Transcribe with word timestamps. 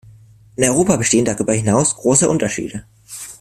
In 0.55 0.63
Europa 0.63 0.95
bestehen 0.95 1.25
darüber 1.25 1.53
hinaus 1.53 1.93
große 1.95 2.27
Unterschiede. 2.27 2.85